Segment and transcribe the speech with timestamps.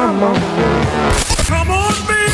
[0.00, 0.32] Come on,
[2.06, 2.30] baby.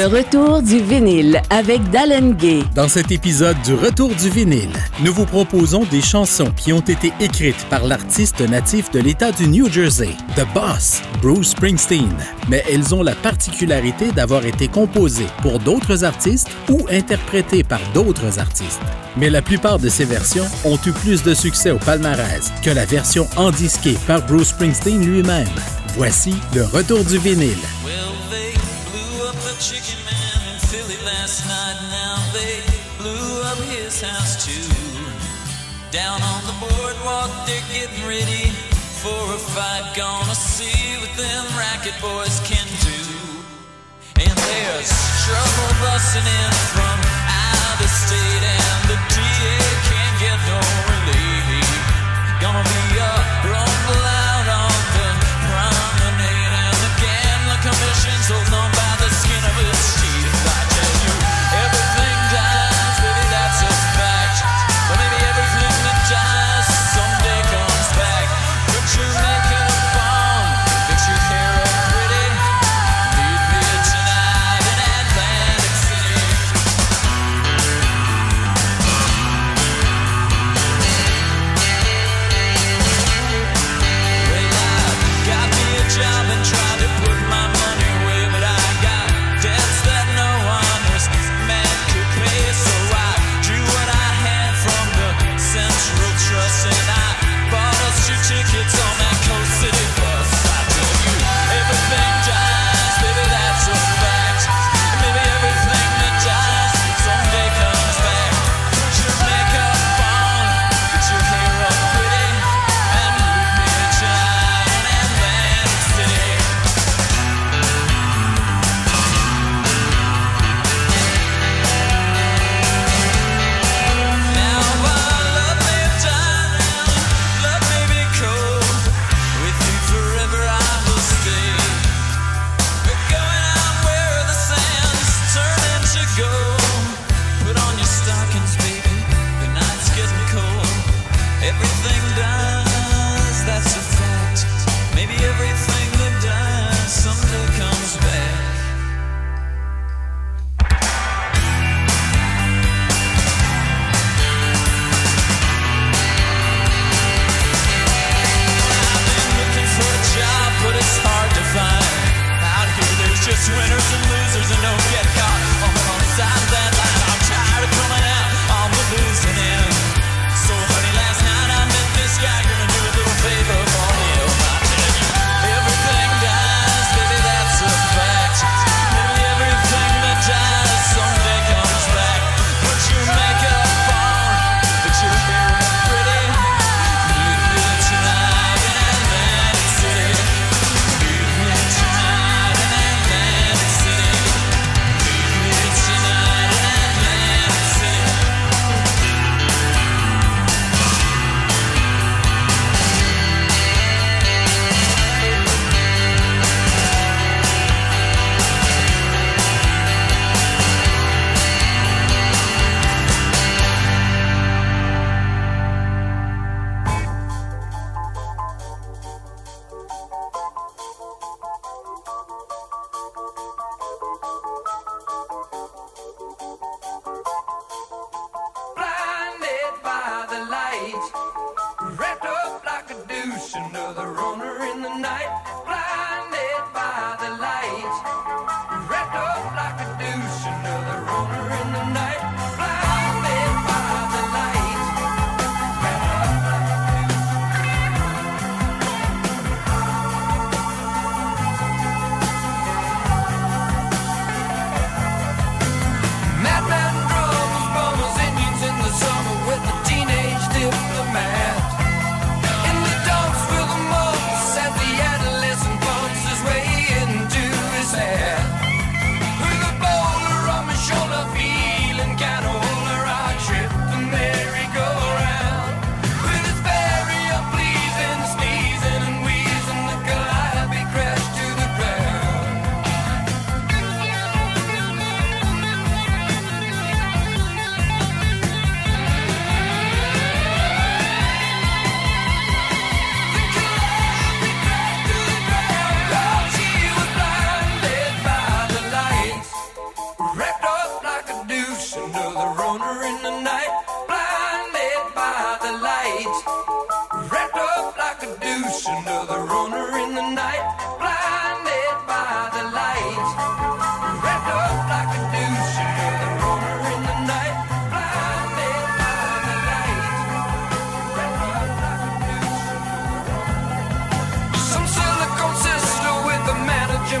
[0.00, 2.62] Le retour du vinyle avec Dallin Gay.
[2.74, 4.72] Dans cet épisode du Retour du vinyle,
[5.04, 9.46] nous vous proposons des chansons qui ont été écrites par l'artiste natif de l'État du
[9.46, 12.16] New Jersey, The Boss, Bruce Springsteen,
[12.48, 18.38] mais elles ont la particularité d'avoir été composées pour d'autres artistes ou interprétées par d'autres
[18.38, 18.80] artistes.
[19.18, 22.86] Mais la plupart de ces versions ont eu plus de succès au palmarès que la
[22.86, 25.46] version endisquée par Bruce Springsteen lui-même.
[25.88, 27.50] Voici le Retour du vinyle.
[27.84, 28.54] Well, they
[28.90, 29.89] blew up the chicken
[36.60, 38.52] boardwalk, they're getting ready
[39.00, 39.96] for a fight.
[39.96, 43.00] Gonna see what them racket boys can do.
[44.20, 44.92] And there's
[45.24, 49.56] trouble busting in from out of state, and the DA
[49.88, 50.60] can't get no
[50.92, 51.80] relief.
[52.44, 52.79] Gonna be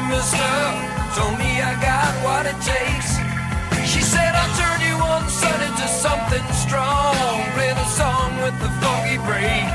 [0.08, 0.52] mister.
[1.16, 3.10] Told me I got what it takes.
[3.90, 7.14] She said, I'll turn you on, son, into something strong.
[7.56, 9.68] Play the song with the foggy break.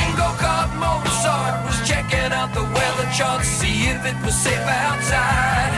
[0.00, 4.68] And go kart Mozart was checking out the weather chart, see if it was safe
[4.86, 5.72] outside.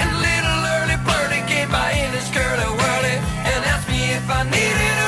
[0.00, 3.16] And little early birdie came by in his curly wurly
[3.50, 5.05] and asked me if I needed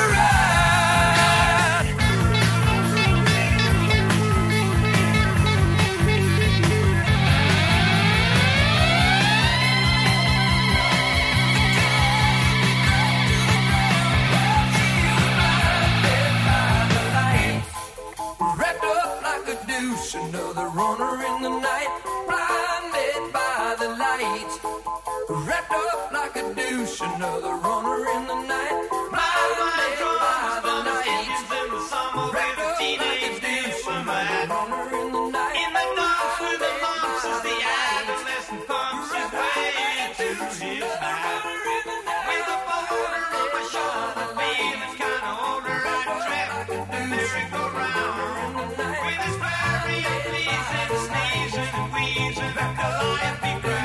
[20.29, 21.89] another runner in the night,
[22.27, 24.51] blinded by the light.
[25.47, 28.98] Wrapped up like a deuce, another runner in the night,
[53.21, 53.78] the life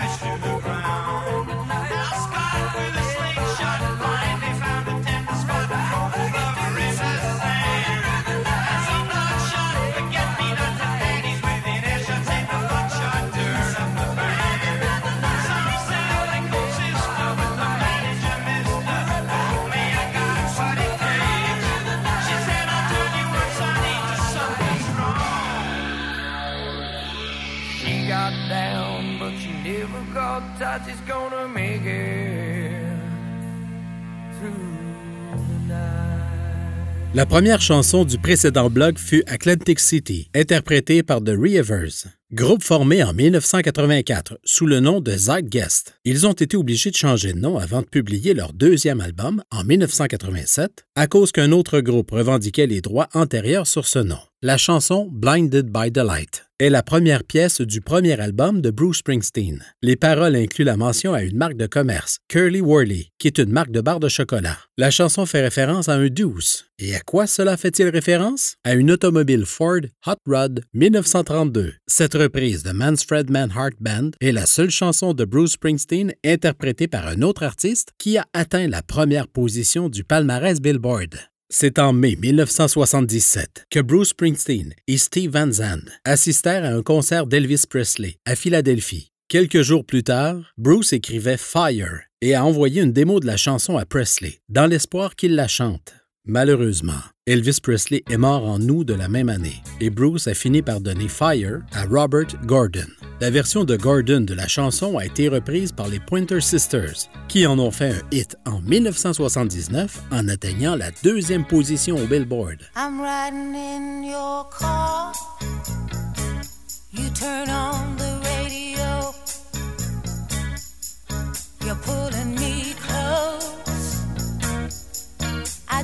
[37.15, 43.05] La première chanson du précédent blog fut Atlantic City, interprétée par The Reavers, groupe formé
[43.05, 45.95] en 1984 sous le nom de Zeitgeist.
[46.05, 49.63] Ils ont été obligés de changer de nom avant de publier leur deuxième album en
[49.63, 54.19] 1987 à cause qu'un autre groupe revendiquait les droits antérieurs sur ce nom.
[54.47, 58.99] La chanson Blinded by the Light est la première pièce du premier album de Bruce
[58.99, 59.65] Springsteen.
[59.81, 63.51] Les paroles incluent la mention à une marque de commerce, Curly Whirly, qui est une
[63.51, 64.59] marque de barre de chocolat.
[64.77, 66.67] La chanson fait référence à un douce.
[66.79, 68.57] Et à quoi cela fait-il référence?
[68.65, 71.73] À une automobile Ford Hot Rod 1932.
[71.87, 77.07] Cette reprise de Mansfred Manhart Band est la seule chanson de Bruce Springsteen interprétée par
[77.07, 81.17] un autre artiste qui a atteint la première position du palmarès Billboard.
[81.51, 87.27] C'est en mai 1977 que Bruce Springsteen et Steve Van Zandt assistèrent à un concert
[87.27, 89.13] d'Elvis Presley à Philadelphie.
[89.29, 93.77] Quelques jours plus tard, Bruce écrivait Fire et a envoyé une démo de la chanson
[93.77, 95.95] à Presley, dans l'espoir qu'il la chante.
[96.27, 100.63] Malheureusement, Elvis Presley est mort en août de la même année et Bruce a fini
[100.63, 102.87] par donner Fire à Robert Gordon.
[103.21, 107.47] La version de Gordon de la chanson a été reprise par les Pointer Sisters, qui
[107.47, 112.63] en ont fait un hit en 1979 en atteignant la deuxième position au Billboard.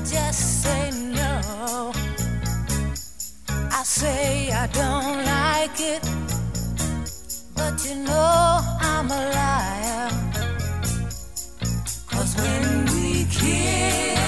[0.05, 1.91] Just say no.
[3.71, 6.03] I say I don't like it.
[7.55, 10.09] But you know I'm a liar.
[12.09, 14.20] Cause when we kiss,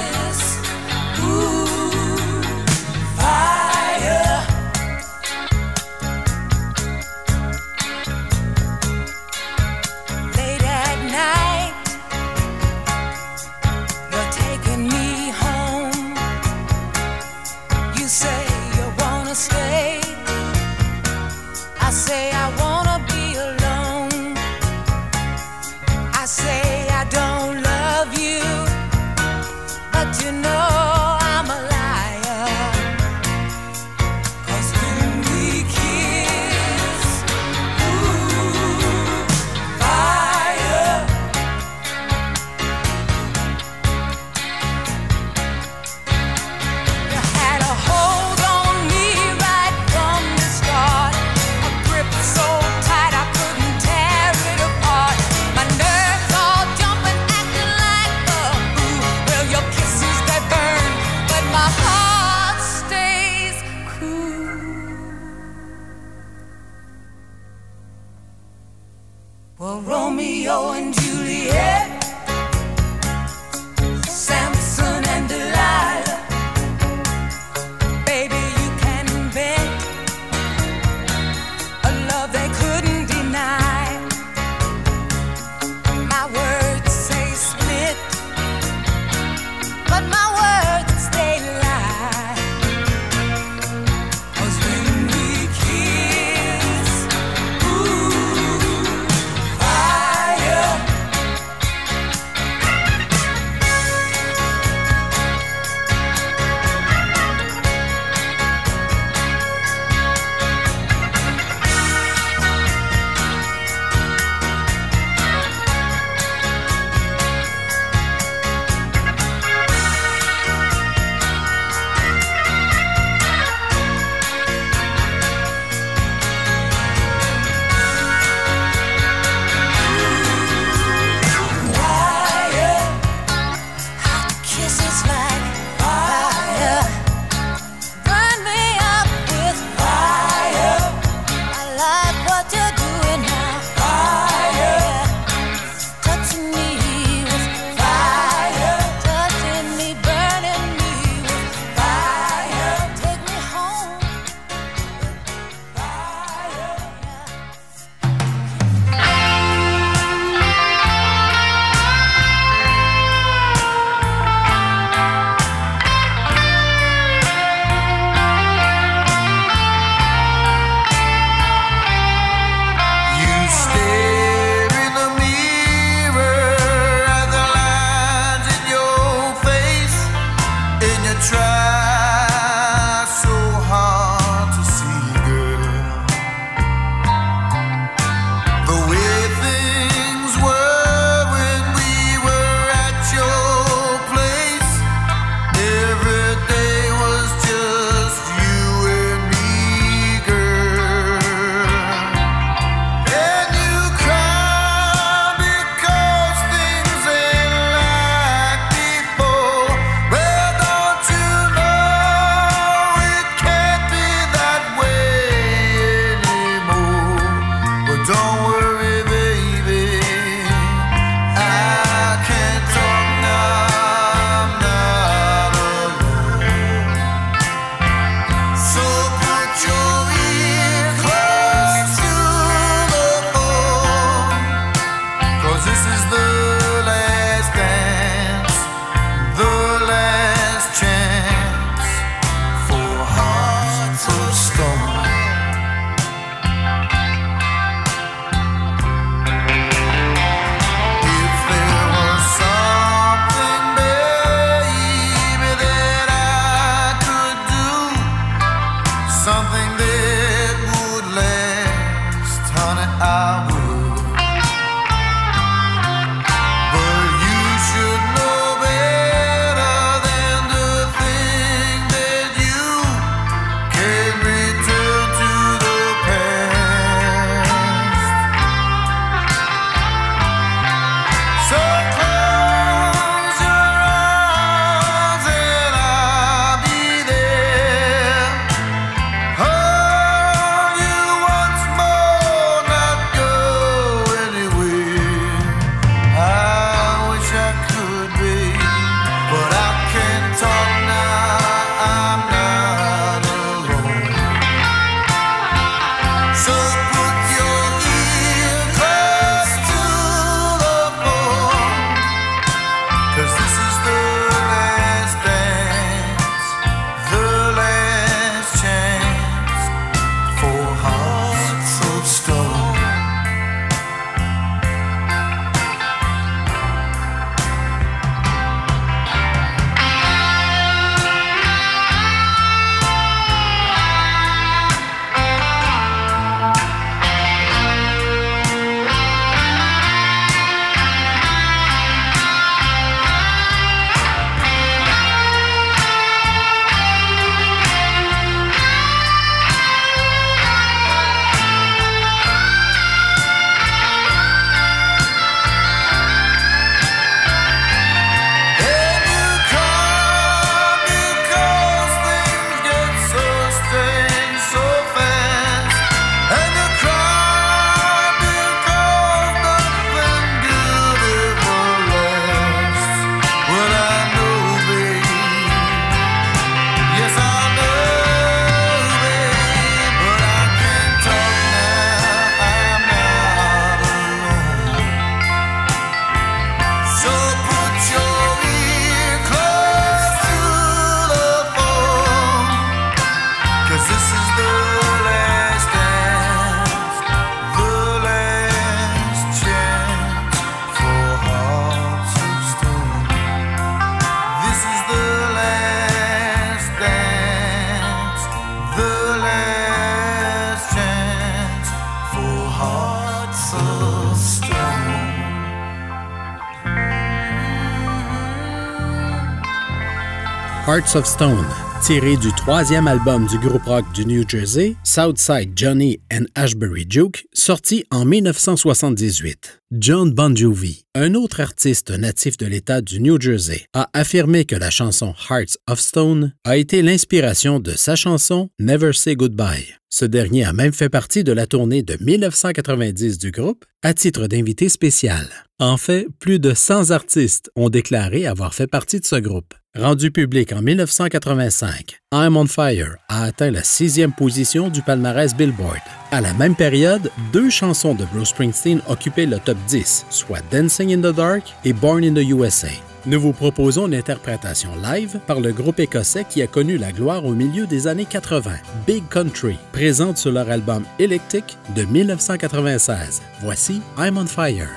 [420.73, 421.45] Hearts of Stone,
[421.83, 427.27] tiré du troisième album du groupe rock du New Jersey, Southside Johnny and Ashbury Duke,
[427.31, 429.61] sorti en 1978.
[429.69, 434.55] John Bon Jovi, un autre artiste natif de l'État du New Jersey, a affirmé que
[434.55, 439.75] la chanson Hearts of Stone a été l'inspiration de sa chanson Never Say Goodbye.
[439.89, 444.25] Ce dernier a même fait partie de la tournée de 1990 du groupe à titre
[444.25, 445.29] d'invité spécial.
[445.59, 449.53] En fait, plus de 100 artistes ont déclaré avoir fait partie de ce groupe.
[449.75, 455.81] Rendu public en 1985, I'm on Fire a atteint la sixième position du palmarès Billboard.
[456.11, 460.93] À la même période, deux chansons de Bruce Springsteen occupaient le top 10, soit Dancing
[460.93, 462.67] in the Dark et Born in the USA.
[463.07, 467.25] Nous vous proposons une interprétation live par le groupe écossais qui a connu la gloire
[467.25, 468.51] au milieu des années 80,
[468.85, 473.23] Big Country, présente sur leur album Electric de 1996.
[473.41, 474.69] Voici I'm on Fire.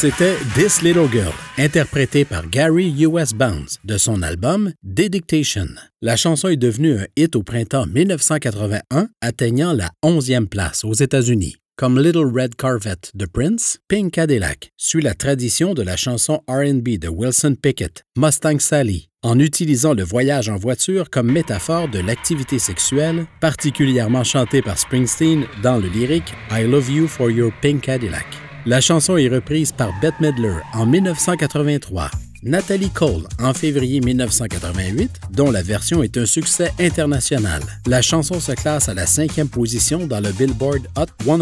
[0.00, 3.34] C'était This Little Girl, interprétée par Gary U.S.
[3.34, 5.66] Bounds de son album Dedication.
[6.02, 11.56] La chanson est devenue un hit au printemps 1981, atteignant la 11e place aux États-Unis.
[11.74, 17.00] Comme Little Red Corvette de Prince, Pink Cadillac suit la tradition de la chanson RB
[17.00, 22.60] de Wilson Pickett, Mustang Sally, en utilisant le voyage en voiture comme métaphore de l'activité
[22.60, 28.47] sexuelle, particulièrement chantée par Springsteen dans le lyrique I Love You for Your Pink Cadillac.
[28.68, 32.10] La chanson est reprise par Bette Midler en 1983,
[32.42, 37.62] Nathalie Cole en février 1988, dont la version est un succès international.
[37.86, 41.38] La chanson se classe à la cinquième position dans le Billboard Hot 100.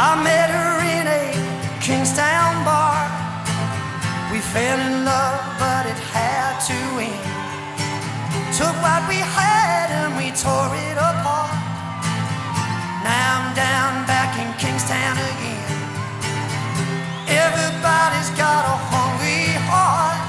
[0.00, 1.26] I met her in a
[1.82, 3.02] Kingstown bar.
[4.30, 7.26] We fell in love, but it had to end.
[8.54, 11.50] Took what we had and we tore it apart.
[13.02, 15.66] Now I'm down back in Kingstown again.
[17.26, 20.22] Everybody's got a hungry heart.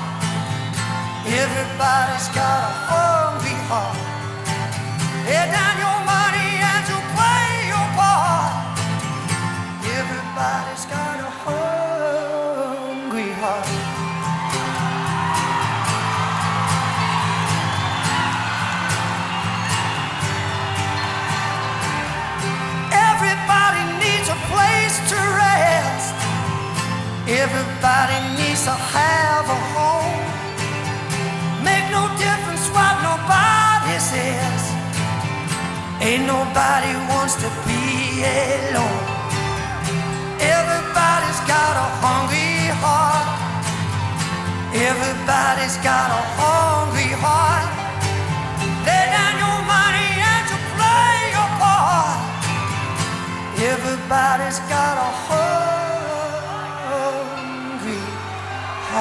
[1.29, 4.01] Everybody's got a hungry heart.
[5.29, 5.98] Lay down your
[27.49, 30.21] Everybody needs to have a home.
[31.65, 34.61] Make no difference what nobody says.
[35.99, 39.01] Ain't nobody wants to be alone.
[40.37, 43.25] Everybody's got a hungry heart.
[44.69, 47.69] Everybody's got a hungry heart.
[48.85, 52.21] Lay down your money and you play your part.
[53.73, 55.78] Everybody's got a hungry
[58.91, 58.95] Le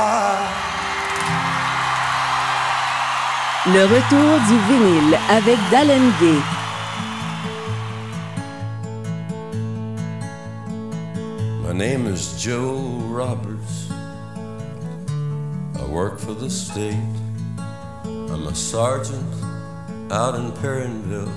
[3.86, 6.42] retour du vinyle avec Dalen Gay.
[11.66, 13.90] My name is Joe Roberts.
[15.78, 16.94] I work for the state.
[18.04, 19.32] I'm a sergeant
[20.10, 21.32] out in Perrineville,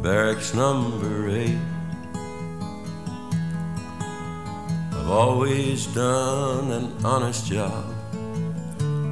[0.00, 1.58] barracks number eight.
[5.10, 7.84] Always done an honest job,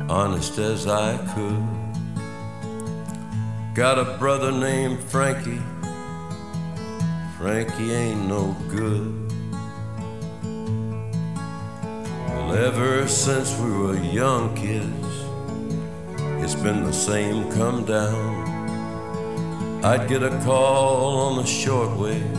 [0.09, 1.67] honest as I could.
[3.75, 5.61] Got a brother named Frankie.
[7.37, 9.33] Frankie ain't no good.
[12.29, 15.09] Well, ever since we were young kids,
[16.45, 18.47] it's been the same come down.
[19.85, 22.38] I'd get a call on the shortwave.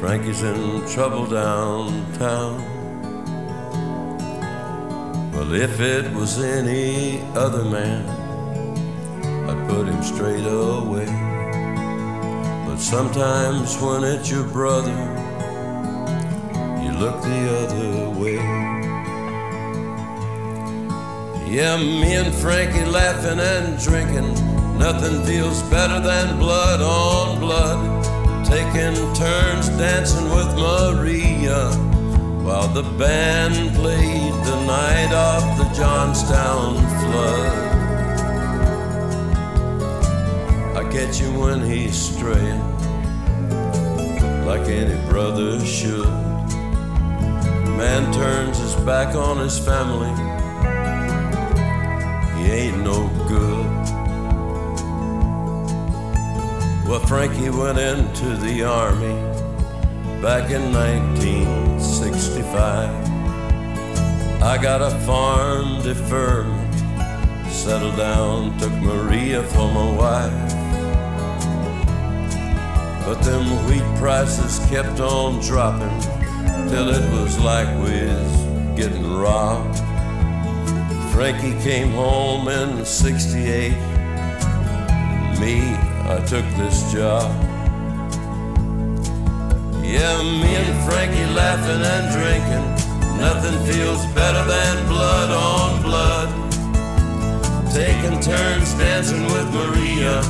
[0.00, 2.62] Frankie's in trouble downtown.
[5.32, 8.08] Well, if it was any other man,
[9.50, 11.06] I'd put him straight away.
[12.66, 14.94] But sometimes when it's your brother,
[16.80, 18.36] you look the other way.
[21.50, 24.78] Yeah, me and Frankie laughing and drinking.
[24.78, 27.97] Nothing feels better than blood on blood.
[28.48, 31.70] Taking turns dancing with Maria
[32.42, 37.68] while the band played the night of the Johnstown flood.
[40.78, 42.62] I catch him when he's straying,
[44.46, 46.08] like any brother should.
[47.76, 50.08] Man turns his back on his family,
[52.38, 53.67] he ain't no good.
[56.88, 59.14] Well, Frankie went into the army
[60.22, 62.88] back in 1965.
[64.42, 66.74] I got a farm deferment,
[67.50, 70.32] settled down, took Maria for my wife.
[73.04, 76.00] But them wheat prices kept on dropping
[76.70, 78.32] till it was like we was
[78.78, 79.76] getting robbed.
[81.12, 83.97] Frankie came home in 68.
[86.10, 87.30] I took this job.
[89.84, 92.66] Yeah, me and Frankie laughing and drinking.
[93.20, 96.28] Nothing feels better than blood on blood.
[97.74, 100.22] Taking turns dancing with Maria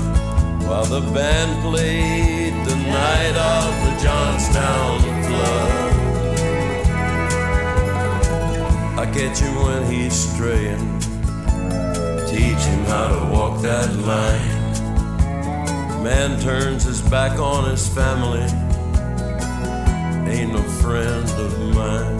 [0.66, 5.92] while the band played the night of the Johnstown flood.
[8.98, 10.98] I catch him when he's straying,
[12.26, 14.57] teach him how to walk that line.
[16.02, 18.40] Man turns his back on his family,
[20.30, 22.18] ain't no friend of mine.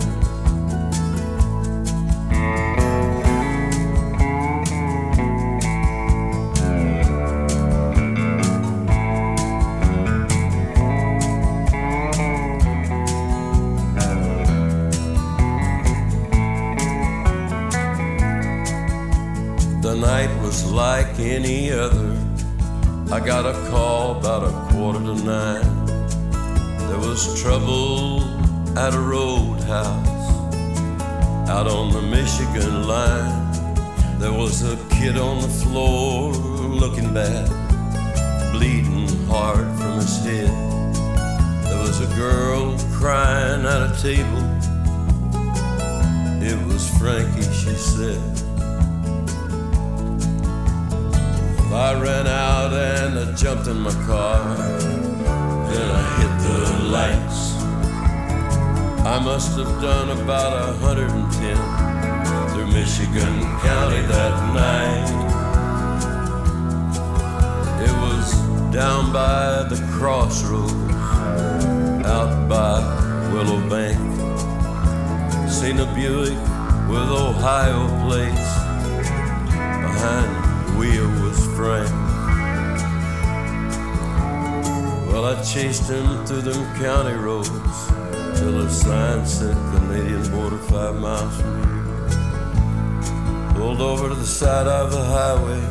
[19.81, 22.08] The night was like any other.
[23.11, 25.87] I got a call about a quarter to nine.
[26.89, 28.23] There was trouble
[28.79, 30.29] at a roadhouse
[31.49, 33.51] out on the Michigan line.
[34.19, 37.49] There was a kid on the floor looking bad,
[38.53, 40.51] bleeding hard from his head.
[41.65, 44.45] There was a girl crying at a table.
[46.43, 48.38] It was Frankie, she said.
[51.73, 54.57] I ran out and I jumped in my car.
[54.57, 57.55] Then I hit the lights.
[59.05, 65.09] I must have done about a 110 through Michigan County that night.
[67.85, 68.33] It was
[68.73, 70.73] down by the crossroads,
[72.07, 72.81] out by
[73.33, 73.99] Willow Bank.
[75.51, 76.39] Seen a Buick
[76.89, 78.55] with Ohio plates.
[79.83, 80.48] Behind
[80.79, 81.91] wheel was Frank.
[85.09, 87.51] Well, I chased him through them county roads
[88.39, 91.79] till a sign said Canadian border five miles from here.
[93.55, 95.63] Pulled over to the side of the highway.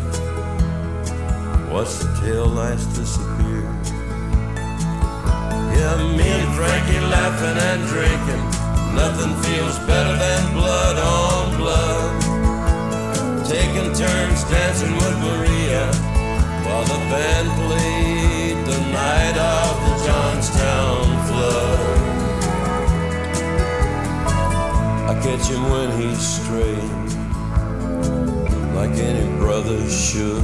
[1.72, 3.64] Watched the tail lights disappear.
[5.78, 8.44] Yeah, me and Frankie laughing and drinking.
[8.94, 12.27] Nothing feels better than blood on blood.
[13.48, 15.86] Taking turns dancing with Maria
[16.66, 21.98] while the band played the night of the Johnstown flood.
[25.10, 27.06] I catch him when he's straying,
[28.76, 30.44] like any brother should.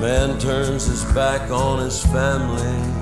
[0.00, 2.97] Man turns his back on his family.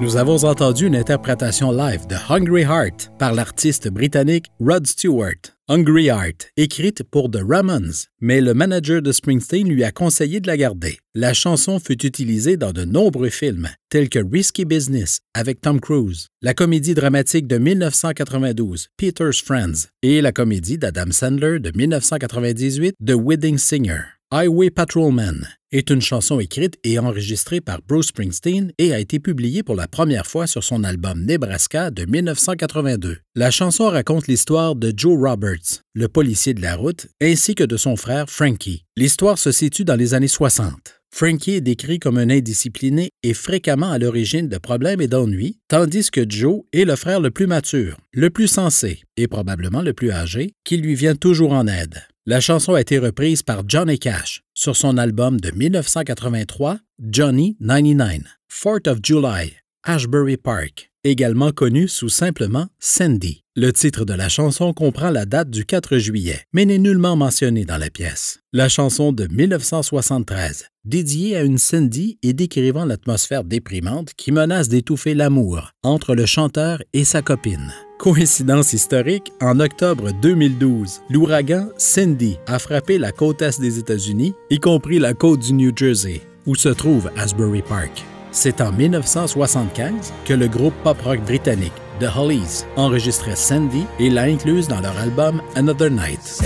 [0.00, 5.36] Nous avons entendu une interprétation live de Hungry Heart par l'artiste britannique Rod Stewart.
[5.68, 10.46] Hungry Heart, écrite pour The Ramones, mais le manager de Springsteen lui a conseillé de
[10.46, 10.96] la garder.
[11.14, 16.28] La chanson fut utilisée dans de nombreux films, tels que Risky Business avec Tom Cruise,
[16.40, 23.12] la comédie dramatique de 1992 Peter's Friends et la comédie d'Adam Sandler de 1998 The
[23.12, 24.19] Wedding Singer.
[24.32, 29.64] Highway Patrolman est une chanson écrite et enregistrée par Bruce Springsteen et a été publiée
[29.64, 33.18] pour la première fois sur son album Nebraska de 1982.
[33.34, 37.76] La chanson raconte l'histoire de Joe Roberts, le policier de la route, ainsi que de
[37.76, 38.84] son frère Frankie.
[38.96, 41.02] L'histoire se situe dans les années 60.
[41.12, 46.08] Frankie est décrit comme un indiscipliné et fréquemment à l'origine de problèmes et d'ennuis, tandis
[46.08, 50.12] que Joe est le frère le plus mature, le plus sensé et probablement le plus
[50.12, 52.00] âgé, qui lui vient toujours en aide.
[52.26, 58.20] La chanson a été reprise par Johnny Cash sur son album de 1983, Johnny 99,
[58.46, 63.42] Fourth of July, Ashbury Park, également connu sous simplement Sandy.
[63.56, 67.64] Le titre de la chanson comprend la date du 4 juillet, mais n'est nullement mentionné
[67.64, 68.40] dans la pièce.
[68.52, 75.14] La chanson de 1973, dédiée à une Sandy et décrivant l'atmosphère déprimante qui menace d'étouffer
[75.14, 77.72] l'amour entre le chanteur et sa copine.
[77.98, 84.58] Coïncidence historique, en octobre 2012, l'ouragan Cindy a frappé la côte est des États-Unis, y
[84.58, 88.04] compris la côte du New Jersey, où se trouve Asbury Park.
[88.32, 94.68] C'est en 1975 que le groupe pop-rock britannique The Hollies enregistrait Sandy et l'a incluse
[94.68, 96.40] dans leur album Another Night.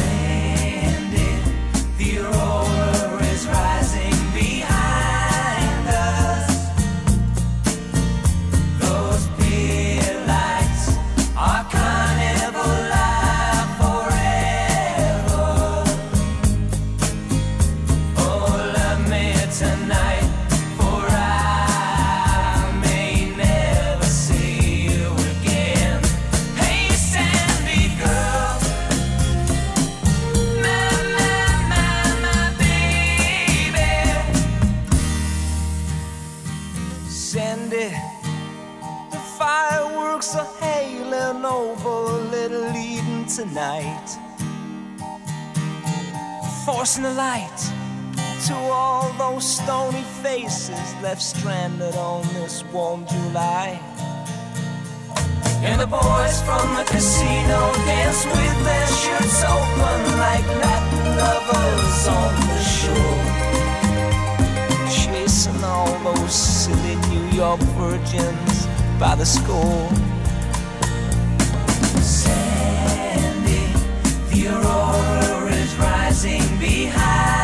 [43.35, 44.19] Eden tonight.
[46.65, 47.73] Forcing the light
[48.47, 53.81] to all those stony faces left stranded on this warm July.
[55.63, 62.35] And the boys from the casino dance with their shirts open like Latin lovers on
[62.49, 63.25] the shore.
[64.91, 68.67] Chasing all those silly New York virgins
[68.99, 70.14] by the score.
[74.45, 77.44] The aurora is rising behind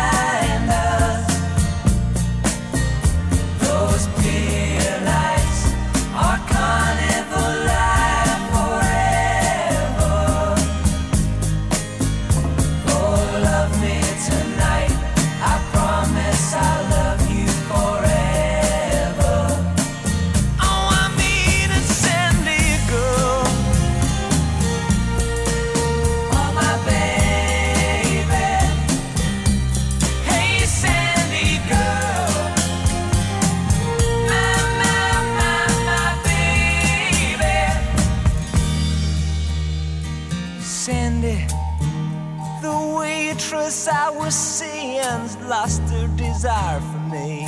[46.40, 47.46] desire for me.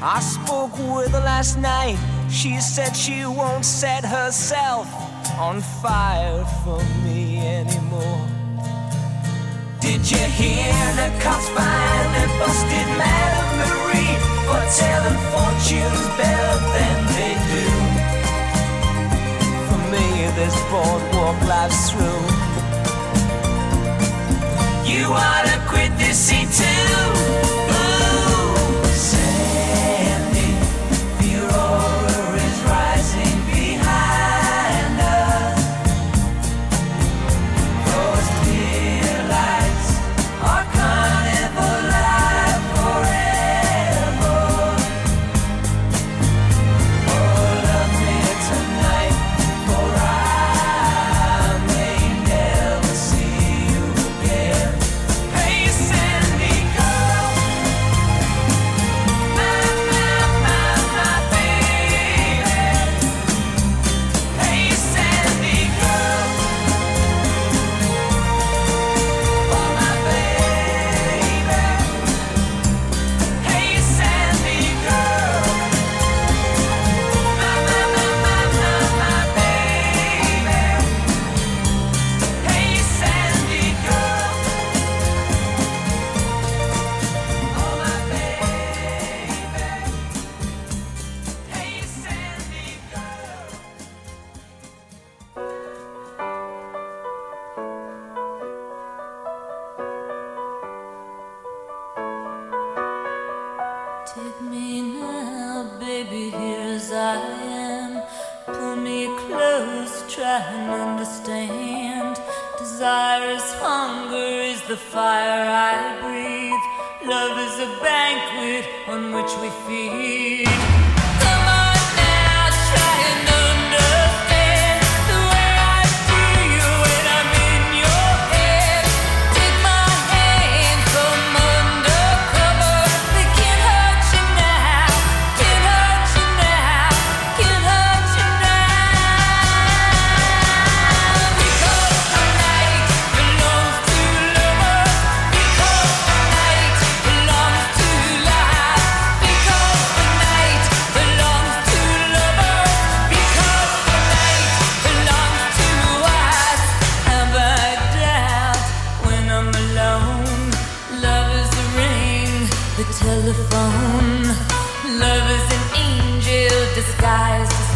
[0.00, 1.98] I spoke with her last night.
[2.30, 4.88] She said she won't set herself
[5.38, 8.26] on fire for me anymore.
[9.80, 17.34] Did you hear the cops finally busted Madame Marie for telling fortunes better than they
[17.52, 17.66] do?
[19.68, 20.06] For me,
[20.40, 22.63] this boardwalk life's through.
[24.94, 27.53] You ought to quit this scene too.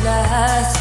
[0.05, 0.78] last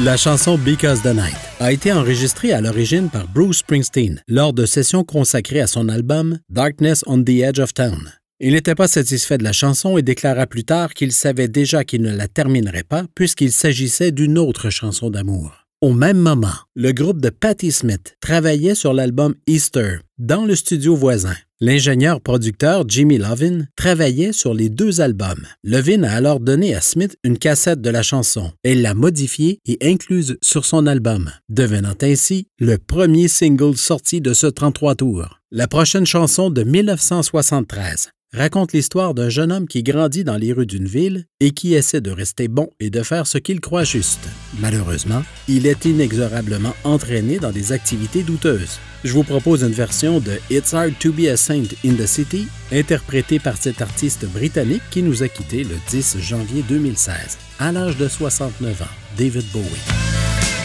[0.00, 4.64] La chanson Because the Night a été enregistrée à l'origine par Bruce Springsteen lors de
[4.64, 8.12] sessions consacrées à son album Darkness on the Edge of Town.
[8.38, 12.02] Il n'était pas satisfait de la chanson et déclara plus tard qu'il savait déjà qu'il
[12.02, 15.64] ne la terminerait pas puisqu'il s'agissait d'une autre chanson d'amour.
[15.80, 20.94] Au même moment, le groupe de Patti Smith travaillait sur l'album Easter dans le studio
[20.94, 21.34] voisin.
[21.60, 25.44] L'ingénieur producteur Jimmy Lovin travaillait sur les deux albums.
[25.64, 28.52] Lovin a alors donné à Smith une cassette de la chanson.
[28.62, 34.34] Elle l'a modifiée et incluse sur son album, devenant ainsi le premier single sorti de
[34.34, 35.40] ce 33 tours.
[35.50, 40.66] La prochaine chanson de 1973 raconte l'histoire d'un jeune homme qui grandit dans les rues
[40.66, 44.28] d'une ville et qui essaie de rester bon et de faire ce qu'il croit juste.
[44.58, 48.78] Malheureusement, il est inexorablement entraîné dans des activités douteuses.
[49.04, 52.48] Je vous propose une version de It's Hard to Be a Saint in the City,
[52.72, 57.96] interprétée par cet artiste britannique qui nous a quittés le 10 janvier 2016, à l'âge
[57.96, 60.57] de 69 ans, David Bowie.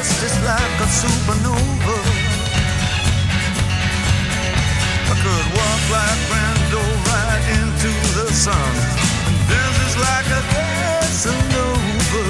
[0.00, 1.96] Burst just like a supernova.
[5.12, 8.72] I could walk like Brando right into the sun
[9.28, 12.24] and dance just like a Casanova.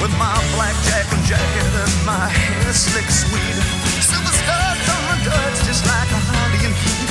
[0.00, 3.56] With my blackjack and jacket and my hair slick sweet.
[3.98, 7.10] Silver stars on my duds just like a Harley and heat.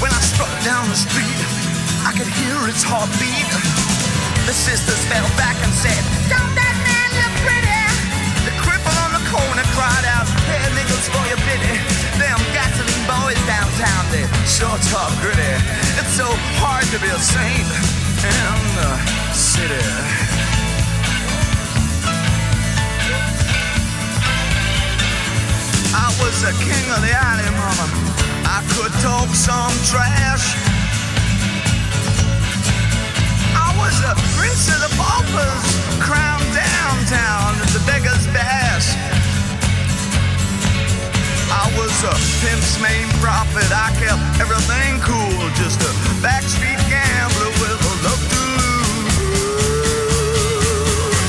[0.00, 1.40] When I struck down the street,
[2.08, 3.50] I could hear its heartbeat.
[4.48, 6.00] The sisters fell back and said,
[6.32, 6.47] Don't
[13.28, 15.52] boys downtown, they sure talk gritty.
[16.00, 16.28] It's so
[16.60, 17.68] hard to be a saint
[18.24, 18.92] in the
[19.36, 19.84] city.
[25.92, 27.86] I was the king of the alley, mama.
[28.48, 30.56] I could talk some trash.
[33.52, 35.68] I was the prince of the paupers,
[36.00, 38.67] crowned downtown at the beggar's bash.
[41.58, 43.66] I was a pimp's main prophet.
[43.74, 45.90] I kept everything cool, just a
[46.22, 49.18] backstreet gambler with a love to lose.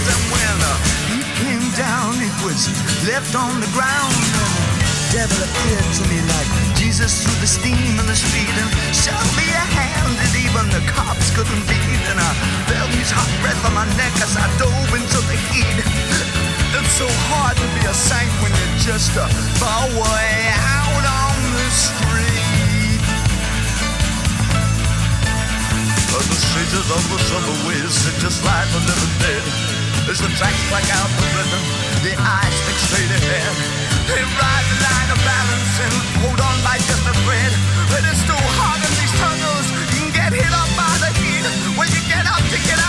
[0.05, 0.69] And when uh,
[1.09, 2.69] he came down, it was
[3.09, 4.13] left on the ground.
[5.09, 9.33] The devil appeared to me like Jesus through the steam in the street and showed
[9.33, 12.05] me a hand that even the cops couldn't beat.
[12.05, 12.31] And I
[12.69, 16.58] felt his hot breath on my neck as I dove into the heat.
[16.69, 21.69] It's so hard to be a saint when you're just a way out on the
[21.73, 23.01] street.
[26.13, 29.45] But the stages of the subways sit just like the living dead.
[30.13, 31.63] As the tracks black out the rhythm,
[32.05, 33.53] the eyes stick straight ahead.
[34.05, 37.51] They ride the line of balance and hold on by just a thread.
[37.89, 39.65] But it's too hard in these tunnels.
[39.73, 41.45] You can get hit up by the heat.
[41.77, 42.88] When you get up to get out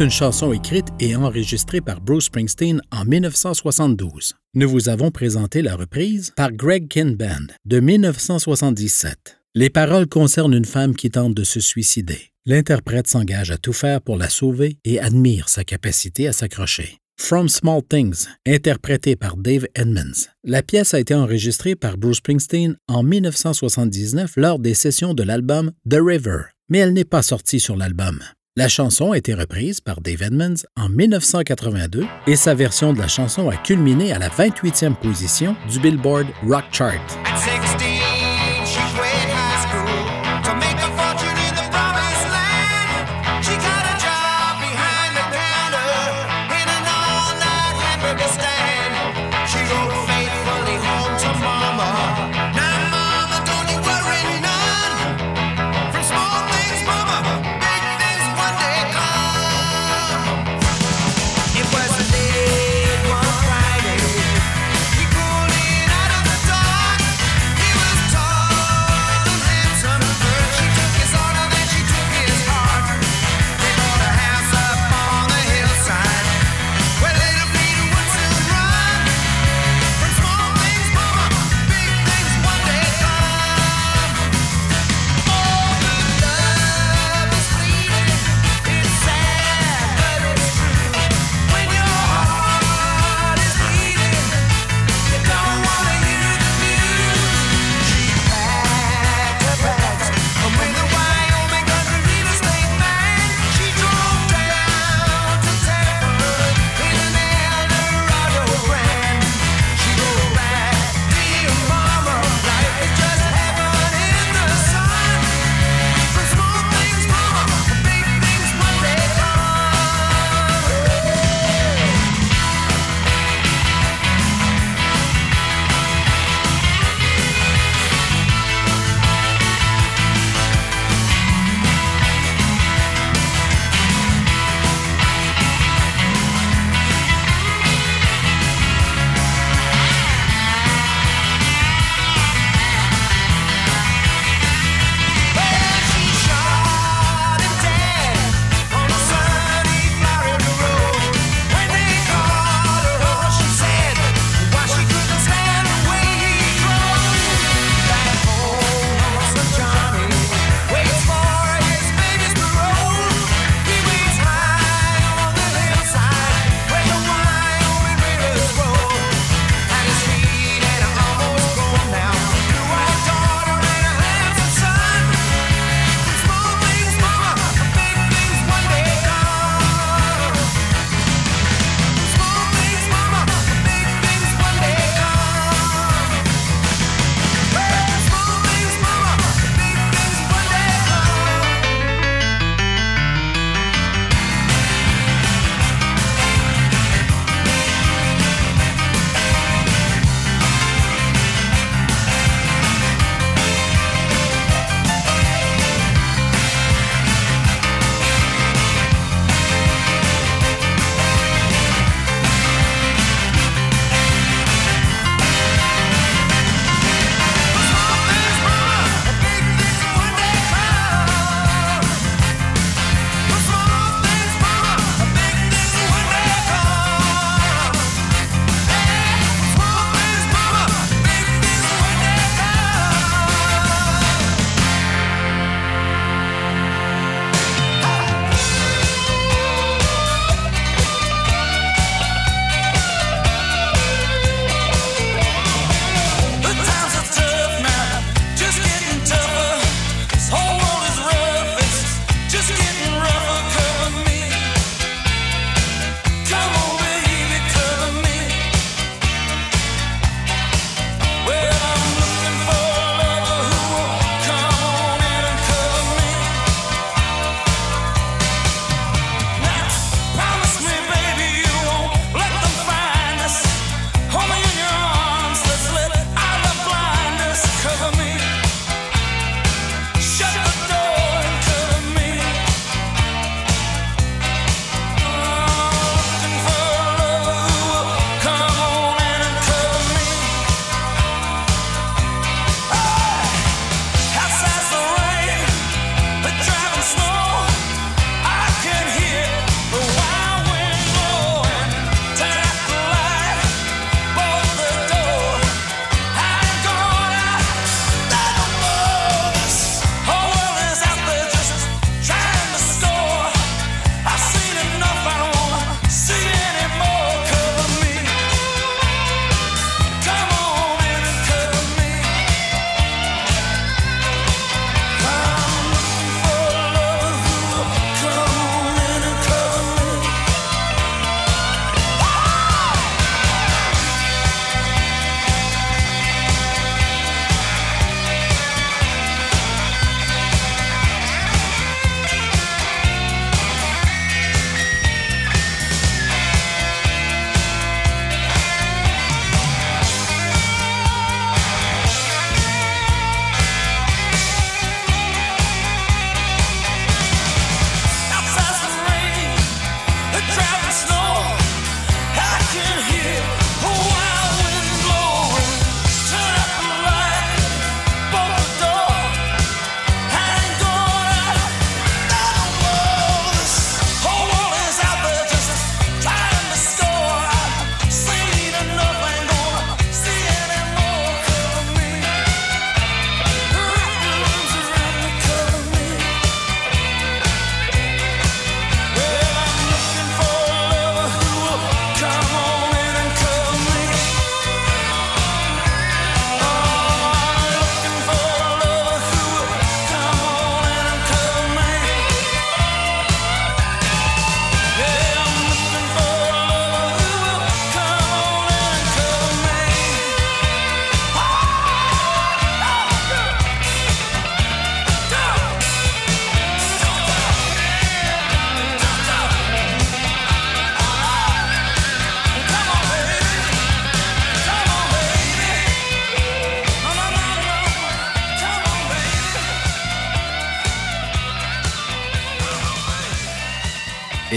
[0.00, 4.34] une chanson écrite et enregistrée par Bruce Springsteen en 1972.
[4.54, 9.40] Nous vous avons présenté la reprise par Greg Kinn Band de 1977.
[9.54, 12.30] Les paroles concernent une femme qui tente de se suicider.
[12.46, 16.96] L'interprète s'engage à tout faire pour la sauver et admire sa capacité à s'accrocher.
[17.18, 20.28] From Small Things, interprété par Dave Edmonds.
[20.44, 25.72] La pièce a été enregistrée par Bruce Springsteen en 1979 lors des sessions de l'album
[25.88, 28.20] The River, mais elle n'est pas sortie sur l'album.
[28.60, 33.08] La chanson a été reprise par Dave Edmonds en 1982 et sa version de la
[33.08, 37.00] chanson a culminé à la 28e position du Billboard Rock Chart.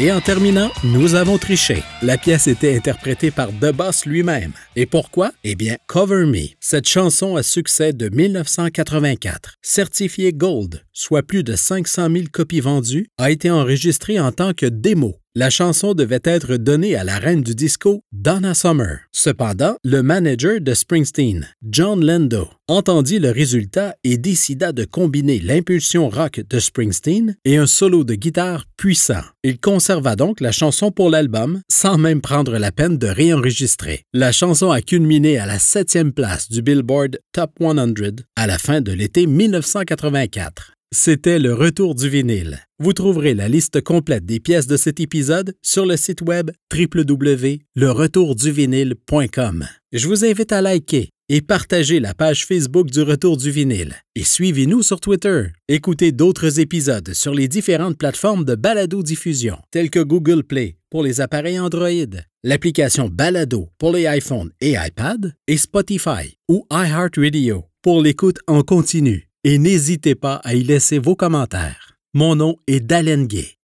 [0.04, 1.82] Et en terminant, nous avons triché.
[2.02, 4.52] La pièce était interprétée par The Boss lui-même.
[4.76, 5.32] Et pourquoi?
[5.46, 6.48] Eh bien, Cover Me.
[6.60, 13.08] Cette chanson à succès de 1984, certifiée Gold, soit plus de 500 000 copies vendues,
[13.18, 15.23] a été enregistrée en tant que démo.
[15.36, 19.00] La chanson devait être donnée à la reine du disco, Donna Summer.
[19.12, 26.08] Cependant, le manager de Springsteen, John Lando, entendit le résultat et décida de combiner l'impulsion
[26.08, 29.24] rock de Springsteen et un solo de guitare puissant.
[29.44, 34.04] Il conserva donc la chanson pour l'album sans même prendre la peine de réenregistrer.
[34.14, 37.96] La chanson a culminé à la septième place du Billboard Top 100
[38.36, 40.73] à la fin de l'été 1984.
[40.96, 42.60] C'était le retour du vinyle.
[42.78, 49.66] Vous trouverez la liste complète des pièces de cet épisode sur le site web www.leretourduvinyle.com.
[49.92, 53.96] Je vous invite à liker et partager la page Facebook du Retour du vinyle.
[54.14, 55.46] Et suivez-nous sur Twitter.
[55.68, 61.22] Écoutez d'autres épisodes sur les différentes plateformes de balado-diffusion, telles que Google Play pour les
[61.22, 61.90] appareils Android,
[62.44, 69.33] l'application Balado pour les iPhones et iPad, et Spotify ou iHeartRadio pour l'écoute en continu.
[69.46, 71.98] Et n'hésitez pas à y laisser vos commentaires.
[72.14, 73.58] Mon nom est Dalen Gay.